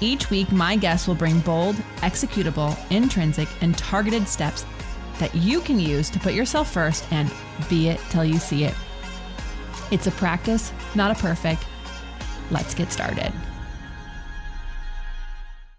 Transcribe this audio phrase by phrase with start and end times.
[0.00, 4.64] Each week, my guests will bring bold, executable, intrinsic, and targeted steps
[5.18, 7.32] that you can use to put yourself first and
[7.68, 8.74] be it till you see it.
[9.90, 11.64] It's a practice, not a perfect.
[12.50, 13.32] Let's get started.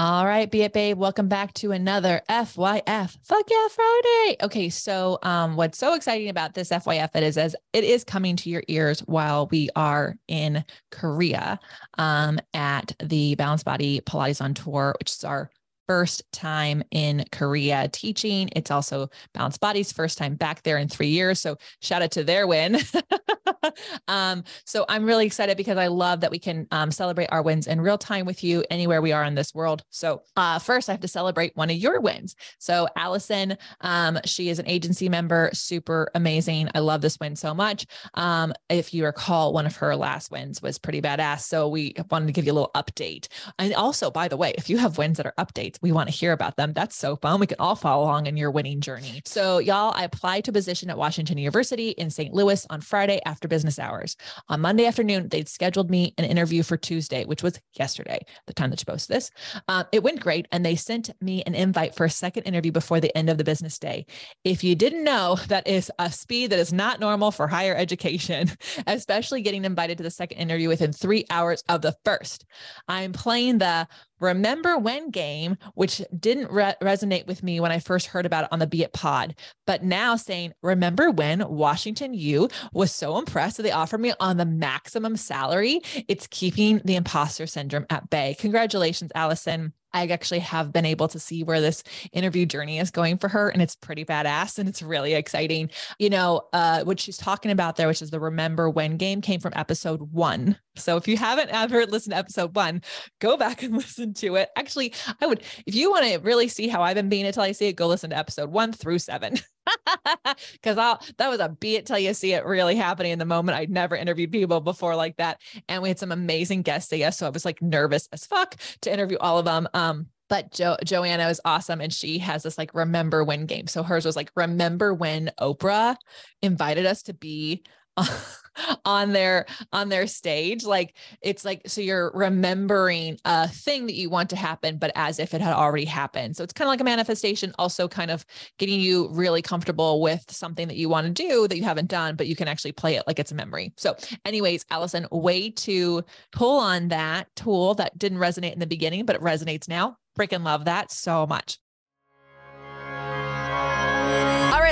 [0.00, 0.96] All right, be it babe.
[0.96, 3.18] Welcome back to another FYF.
[3.22, 4.36] Fuck yeah, Friday.
[4.42, 8.34] Okay, so um, what's so exciting about this FYF it is as it is coming
[8.36, 11.60] to your ears while we are in Korea
[11.98, 15.50] um, at the Balanced Body Pilates on Tour, which is our
[15.86, 18.48] first time in Korea teaching.
[18.56, 21.42] It's also Balanced Body's first time back there in three years.
[21.42, 22.78] So shout out to their win.
[24.08, 27.66] um, so I'm really excited because I love that we can um, celebrate our wins
[27.66, 29.82] in real time with you anywhere we are in this world.
[29.90, 32.36] So uh, first, I have to celebrate one of your wins.
[32.58, 36.68] So Allison, um, she is an agency member, super amazing.
[36.74, 37.86] I love this win so much.
[38.14, 41.40] Um, if you recall, one of her last wins was pretty badass.
[41.40, 43.28] So we wanted to give you a little update.
[43.58, 46.14] And also, by the way, if you have wins that are updates, we want to
[46.14, 46.72] hear about them.
[46.72, 47.40] That's so fun.
[47.40, 49.22] We can all follow along in your winning journey.
[49.24, 52.32] So, y'all, I applied to position at Washington University in St.
[52.32, 54.16] Louis on Friday after business hours.
[54.48, 58.70] On Monday afternoon, they'd scheduled me an interview for Tuesday, which was yesterday, the time
[58.70, 59.30] that you post this.
[59.68, 63.00] Um, it went great, and they sent me an invite for a second interview before
[63.00, 64.06] the end of the business day.
[64.44, 68.50] If you didn't know, that is a speed that is not normal for higher education,
[68.86, 72.46] especially getting invited to the second interview within three hours of the first.
[72.88, 73.86] I'm playing the
[74.20, 78.52] remember when game, which didn't re- resonate with me when I first heard about it
[78.52, 79.34] on the Be It pod,
[79.66, 84.36] but now saying, remember when Washington U was so impressed that they offered me on
[84.36, 85.80] the maximum salary?
[86.08, 88.36] It's keeping the imposter syndrome at bay.
[88.38, 89.72] Congratulations, Allison.
[89.92, 93.48] I actually have been able to see where this interview journey is going for her,
[93.48, 95.70] and it's pretty badass and it's really exciting.
[95.98, 99.40] You know, uh, what she's talking about there, which is the remember when game, came
[99.40, 100.56] from episode one.
[100.76, 102.82] So if you haven't ever listened to episode one,
[103.20, 104.50] go back and listen to it.
[104.56, 107.52] Actually, I would, if you want to really see how I've been being until I
[107.52, 109.38] see it, go listen to episode one through seven.
[110.52, 113.24] Because I'll that was a be it till you see it really happening in the
[113.24, 113.58] moment.
[113.58, 115.40] I'd never interviewed people before like that.
[115.68, 117.18] And we had some amazing guests say yes.
[117.18, 119.68] So I was like nervous as fuck to interview all of them.
[119.74, 123.66] Um, but jo- Joanna was awesome and she has this like remember when game.
[123.66, 125.96] So hers was like remember when Oprah
[126.40, 127.64] invited us to be
[128.84, 134.10] on their on their stage like it's like so you're remembering a thing that you
[134.10, 136.36] want to happen but as if it had already happened.
[136.36, 138.24] So it's kind of like a manifestation also kind of
[138.58, 142.16] getting you really comfortable with something that you want to do that you haven't done
[142.16, 143.72] but you can actually play it like it's a memory.
[143.76, 149.06] So anyways allison way to pull on that tool that didn't resonate in the beginning
[149.06, 149.96] but it resonates now.
[150.18, 151.58] Freaking love that so much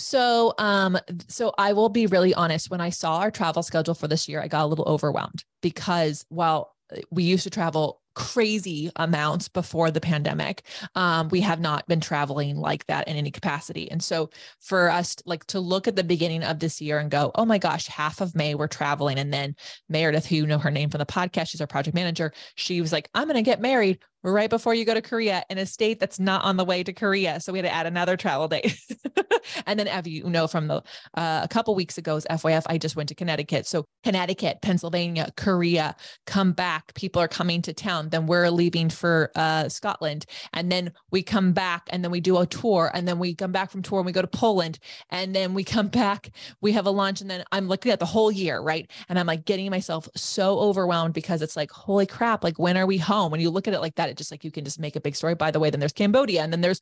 [0.00, 0.98] So, um,
[1.28, 2.70] so I will be really honest.
[2.70, 6.24] When I saw our travel schedule for this year, I got a little overwhelmed because
[6.28, 10.62] while uh, we used to travel crazy amounts before the pandemic,
[10.94, 13.90] um, we have not been traveling like that in any capacity.
[13.90, 17.30] And so, for us, like to look at the beginning of this year and go,
[17.34, 19.54] oh my gosh, half of May we're traveling, and then
[19.88, 22.32] Meredith, who you know her name from the podcast, she's our project manager.
[22.56, 25.58] She was like, I'm going to get married right before you go to Korea in
[25.58, 27.40] a state that's not on the way to Korea.
[27.40, 28.78] So we had to add another travel date.
[29.66, 30.82] and then, as you know, from the
[31.14, 33.66] uh, a couple weeks ago's FYF, I just went to Connecticut.
[33.66, 35.96] So Connecticut, Pennsylvania, Korea,
[36.26, 36.94] come back.
[36.94, 38.08] People are coming to town.
[38.10, 42.38] Then we're leaving for uh, Scotland, and then we come back, and then we do
[42.38, 44.78] a tour, and then we come back from tour and we go to Poland,
[45.10, 46.30] and then we come back.
[46.60, 48.90] We have a lunch, and then I'm looking at the whole year, right?
[49.08, 52.44] And I'm like getting myself so overwhelmed because it's like, holy crap!
[52.44, 53.30] Like, when are we home?
[53.30, 55.00] When you look at it like that, it just like you can just make a
[55.00, 55.34] big story.
[55.34, 56.80] By the way, then there's Cambodia, and then there's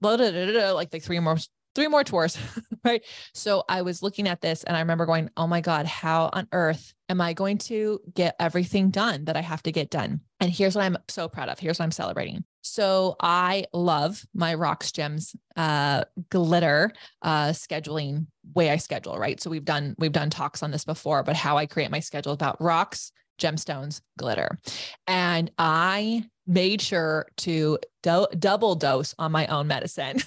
[0.00, 1.38] blah, blah, blah, like like three more
[1.74, 2.38] three more tours,
[2.84, 3.02] right?
[3.34, 6.48] So I was looking at this and I remember going, oh my God, how on
[6.52, 10.20] earth am I going to get everything done that I have to get done?
[10.40, 11.58] And here's what I'm so proud of.
[11.58, 12.44] Here's what I'm celebrating.
[12.62, 16.92] So I love my Rocks Gems uh, glitter
[17.22, 19.40] uh, scheduling way I schedule, right?
[19.40, 22.32] So we've done we've done talks on this before, but how I create my schedule
[22.32, 24.58] about rocks, gemstones, glitter.
[25.06, 30.18] And I made sure to do- double dose on my own medicine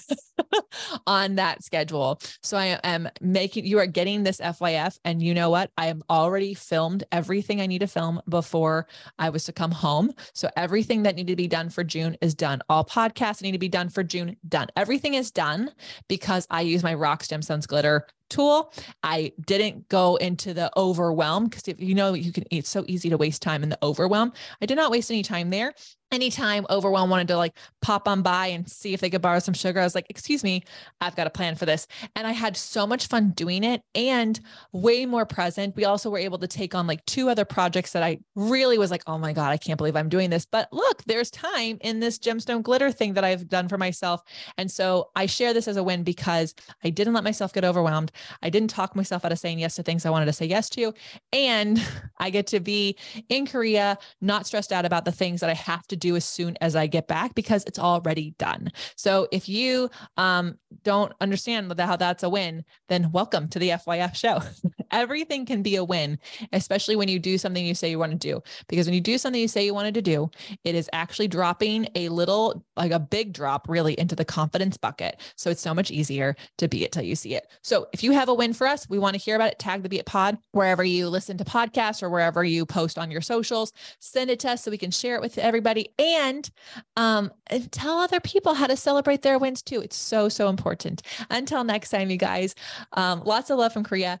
[1.06, 2.20] on that schedule.
[2.42, 5.70] So I am making you are getting this FYF and you know what?
[5.76, 8.86] I am already filmed everything I need to film before
[9.18, 10.12] I was to come home.
[10.32, 12.60] So everything that needed to be done for June is done.
[12.68, 14.68] All podcasts need to be done for June, done.
[14.76, 15.70] Everything is done
[16.08, 18.72] because I use my Rock Gemstones glitter tool.
[19.02, 23.10] I didn't go into the overwhelm because if you know you can it's so easy
[23.10, 24.32] to waste time in the overwhelm.
[24.60, 25.74] I did not waste any time there
[26.14, 29.54] anytime overwhelm wanted to like pop on by and see if they could borrow some
[29.54, 29.80] sugar.
[29.80, 30.62] I was like excuse me
[31.00, 31.86] i've got a plan for this.
[32.16, 34.38] And i had so much fun doing it and
[34.72, 35.76] way more present.
[35.76, 38.90] We also were able to take on like two other projects that i really was
[38.90, 40.46] like oh my god i can't believe i'm doing this.
[40.46, 44.22] But look there's time in this gemstone glitter thing that i've done for myself.
[44.58, 48.12] And so i share this as a win because i didn't let myself get overwhelmed.
[48.42, 50.68] I didn't talk myself out of saying yes to things i wanted to say yes
[50.70, 50.92] to.
[51.32, 51.82] And
[52.18, 52.96] i get to be
[53.28, 56.56] in korea not stressed out about the things that i have to do as soon
[56.60, 58.72] as I get back because it's already done.
[58.96, 64.16] So if you um, don't understand how that's a win, then welcome to the FYF
[64.16, 64.40] show.
[64.94, 66.18] Everything can be a win,
[66.52, 68.42] especially when you do something you say you want to do.
[68.68, 70.30] Because when you do something you say you wanted to do,
[70.62, 75.20] it is actually dropping a little, like a big drop, really into the confidence bucket.
[75.34, 77.48] So it's so much easier to be it till you see it.
[77.62, 79.58] So if you have a win for us, we want to hear about it.
[79.58, 83.10] Tag the Be It Pod wherever you listen to podcasts or wherever you post on
[83.10, 83.72] your socials.
[83.98, 86.48] Send it to us so we can share it with everybody and
[86.96, 89.80] um, and tell other people how to celebrate their wins too.
[89.80, 91.02] It's so so important.
[91.30, 92.54] Until next time, you guys.
[92.92, 94.20] Um, lots of love from Korea.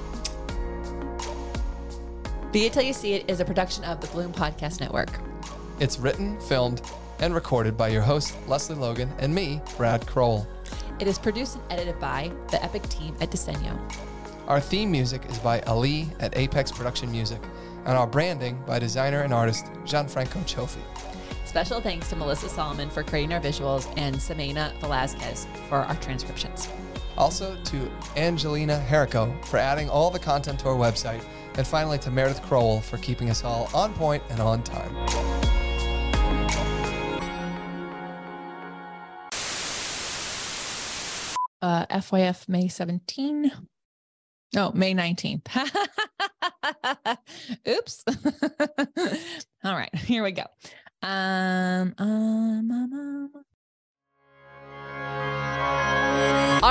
[2.51, 5.07] Be It Till You See It is a production of the Bloom Podcast Network.
[5.79, 6.81] It's written, filmed,
[7.19, 10.45] and recorded by your host, Lesley Logan, and me, Brad Crowell.
[10.99, 13.79] It is produced and edited by the Epic team at Disenyo.
[14.47, 17.39] Our theme music is by Ali at Apex Production Music,
[17.85, 20.81] and our branding by designer and artist Gianfranco Cioffi.
[21.45, 26.67] Special thanks to Melissa Solomon for creating our visuals and Samena Velazquez for our transcriptions.
[27.21, 31.23] Also to Angelina Herrico for adding all the content to our website,
[31.55, 34.95] and finally to Meredith Crowell for keeping us all on point and on time.
[41.61, 43.51] Uh, FYF May 17.
[44.57, 45.45] Oh, May 19th.
[47.67, 48.03] Oops.
[49.63, 50.45] All right, here we go.
[51.03, 53.20] Um, um, um, um.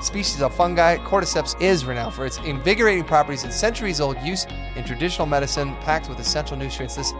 [0.00, 4.84] species of fungi, cordyceps is renowned for its invigorating properties and centuries old use in
[4.84, 6.96] traditional medicine, packed with essential nutrients.
[6.96, 7.12] This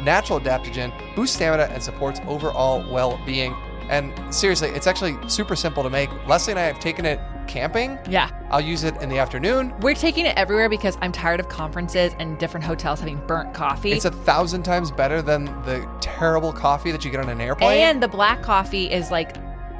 [0.00, 3.54] natural adaptogen, boosts stamina, and supports overall well being.
[3.88, 6.08] And seriously, it's actually super simple to make.
[6.26, 7.98] Leslie and I have taken it camping.
[8.08, 8.30] Yeah.
[8.50, 9.74] I'll use it in the afternoon.
[9.80, 13.92] We're taking it everywhere because I'm tired of conferences and different hotels having burnt coffee.
[13.92, 17.78] It's a thousand times better than the terrible coffee that you get on an airplane.
[17.80, 19.36] and the black coffee is like